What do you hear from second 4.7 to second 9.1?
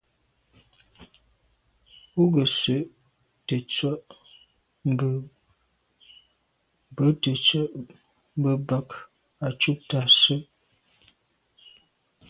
mbɛ̂n bə̂ tə̀tswə́' mbə̄ bə̀k